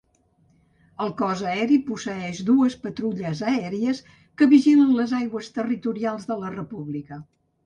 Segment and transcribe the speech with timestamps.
[1.03, 4.01] El Cos Aeri posseeix dues patrulles aèries
[4.41, 7.23] que vigilen les aigües territorials de la república.